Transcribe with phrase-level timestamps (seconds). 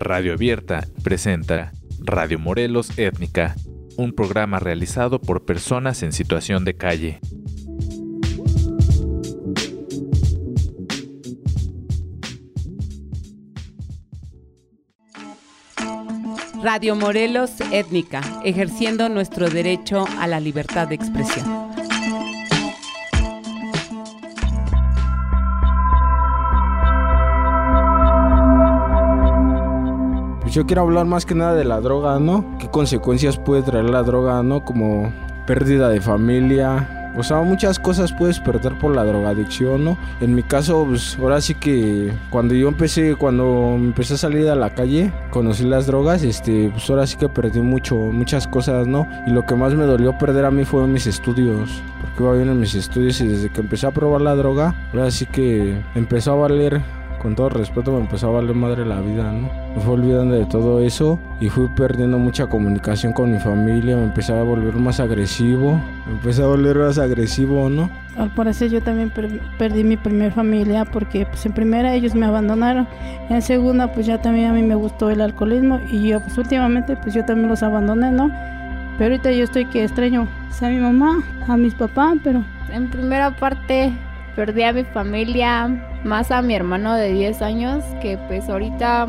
[0.00, 3.54] Radio Abierta presenta Radio Morelos Étnica,
[3.96, 7.20] un programa realizado por personas en situación de calle.
[16.62, 21.75] Radio Morelos Étnica, ejerciendo nuestro derecho a la libertad de expresión.
[30.56, 32.56] Yo quiero hablar más que nada de la droga, ¿no?
[32.58, 34.64] ¿Qué consecuencias puede traer la droga, ¿no?
[34.64, 35.12] Como
[35.46, 37.12] pérdida de familia.
[37.14, 39.98] O sea, muchas cosas puedes perder por la drogadicción, ¿no?
[40.22, 44.54] En mi caso, pues ahora sí que cuando yo empecé, cuando empecé a salir a
[44.54, 49.06] la calle, conocí las drogas, este, pues ahora sí que perdí mucho, muchas cosas, ¿no?
[49.26, 52.48] Y lo que más me dolió perder a mí fue mis estudios, porque iba bien
[52.48, 56.32] en mis estudios y desde que empecé a probar la droga, ahora sí que empezó
[56.32, 56.80] a valer
[57.20, 59.65] con todo respeto me empezó a valer madre la vida, ¿no?
[59.76, 64.04] Me fui olvidando de todo eso y fui perdiendo mucha comunicación con mi familia, me
[64.04, 67.90] empecé a volver más agresivo, me empecé a volver más agresivo, ¿no?
[68.16, 69.12] Al parecer yo también
[69.58, 72.88] perdí mi primer familia porque pues en primera ellos me abandonaron,
[73.28, 76.96] en segunda pues ya también a mí me gustó el alcoholismo y yo pues últimamente
[76.96, 78.30] pues yo también los abandoné, ¿no?
[78.96, 80.26] Pero ahorita yo estoy que extraño
[80.58, 82.42] a mi mamá, a mis papás, pero...
[82.72, 83.92] En primera parte
[84.34, 85.68] perdí a mi familia,
[86.02, 89.06] más a mi hermano de 10 años, que pues ahorita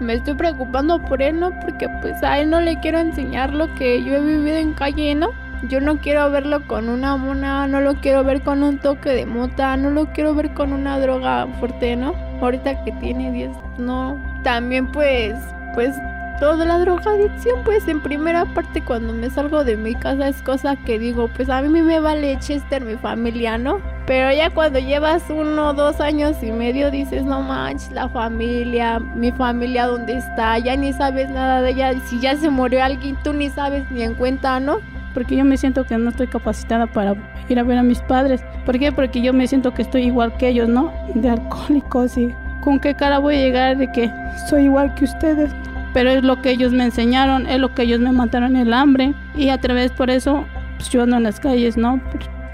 [0.00, 1.58] me estoy preocupando por él, ¿no?
[1.60, 5.14] Porque pues a él no le quiero enseñar lo que yo he vivido en calle,
[5.14, 5.30] ¿no?
[5.68, 9.26] Yo no quiero verlo con una mona, no lo quiero ver con un toque de
[9.26, 12.14] mota, no lo quiero ver con una droga fuerte, ¿no?
[12.40, 14.16] Ahorita que tiene 10, no.
[14.44, 15.34] También pues,
[15.74, 15.96] pues
[16.40, 20.76] toda la drogadicción, pues en primera parte cuando me salgo de mi casa es cosa
[20.76, 23.80] que digo, pues a mí me vale Chester, mi familia, ¿no?
[24.06, 29.32] Pero ya cuando llevas uno, dos años y medio dices, no manches, la familia, mi
[29.32, 33.32] familia dónde está, ya ni sabes nada de ella, si ya se murió alguien, tú
[33.32, 34.78] ni sabes ni en cuenta, ¿no?
[35.14, 37.14] Porque yo me siento que no estoy capacitada para
[37.48, 38.42] ir a ver a mis padres.
[38.64, 38.92] ¿Por qué?
[38.92, 40.92] Porque yo me siento que estoy igual que ellos, ¿no?
[41.14, 42.32] De alcohólicos y
[42.62, 44.12] con qué cara voy a llegar de que
[44.48, 45.50] soy igual que ustedes
[45.98, 49.14] pero es lo que ellos me enseñaron, es lo que ellos me mataron el hambre
[49.34, 50.44] y a través por eso
[50.76, 52.00] pues, yo ando en las calles, ¿no?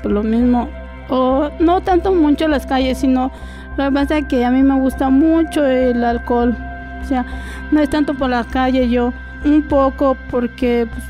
[0.03, 0.71] Por, lo mismo,
[1.11, 3.31] o no tanto mucho las calles, sino
[3.77, 6.57] lo que pasa es que a mí me gusta mucho el alcohol,
[7.03, 7.27] o sea,
[7.71, 9.13] no es tanto por la calle, yo
[9.45, 11.05] un poco porque pues,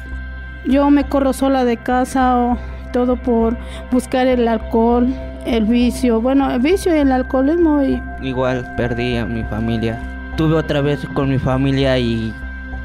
[0.65, 2.59] yo me corro sola de casa o
[2.93, 3.57] todo por
[3.93, 5.07] buscar el alcohol,
[5.47, 8.03] el vicio, bueno, el vicio y el alcoholismo y...
[8.23, 10.01] Igual perdí a mi familia
[10.37, 12.35] tuve otra vez con mi familia y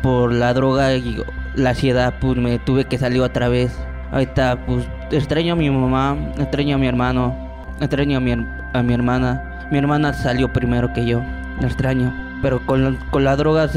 [0.02, 1.22] por la droga y
[1.56, 3.78] la ansiedad pues me tuve que salir otra vez.
[4.12, 7.36] Ahorita pues extraño a mi mamá, extraño a mi hermano,
[7.80, 9.68] extraño a mi, a mi hermana.
[9.72, 11.22] Mi hermana salió primero que yo,
[11.62, 12.14] extraño.
[12.42, 13.70] Pero con, con la droga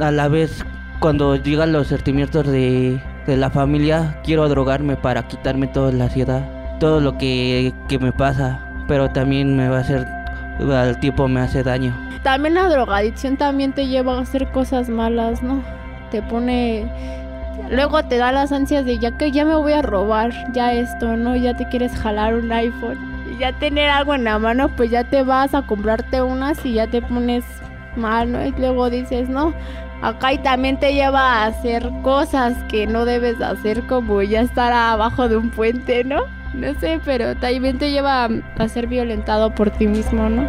[0.00, 0.64] a la vez
[0.98, 6.78] cuando llegan los sentimientos de, de la familia, quiero drogarme para quitarme toda la ansiedad,
[6.80, 8.60] todo lo que, que me pasa.
[8.88, 10.06] Pero también me va a hacer,
[10.58, 11.94] al tiempo me hace daño
[12.26, 15.62] también la drogadicción también te lleva a hacer cosas malas, ¿no?
[16.10, 16.84] Te pone
[17.70, 21.16] luego te da las ansias de ya que ya me voy a robar ya esto,
[21.16, 21.36] ¿no?
[21.36, 22.98] Ya te quieres jalar un iPhone
[23.30, 26.72] y ya tener algo en la mano, pues ya te vas a comprarte unas y
[26.72, 27.44] ya te pones
[27.94, 28.44] mal, ¿no?
[28.44, 29.54] Y luego dices, "No,
[30.02, 34.72] acá y también te lleva a hacer cosas que no debes hacer como ya estar
[34.72, 36.24] abajo de un puente, ¿no?
[36.56, 40.48] No sé, pero también te lleva a ser violentado por ti mismo, ¿no?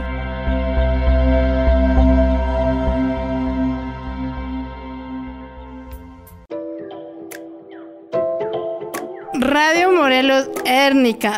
[9.34, 11.36] Radio Morelos Érnica.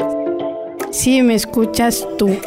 [0.92, 2.40] Si me escuchas tú.